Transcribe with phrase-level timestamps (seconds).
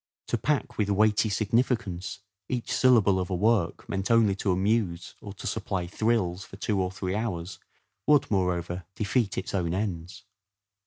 [0.29, 5.31] To pack with weighty significance each syllable of a work meant only to amuse or
[5.35, 7.59] to supply thrills for two or three hours
[8.07, 10.23] would, moreover, defeat its own ends.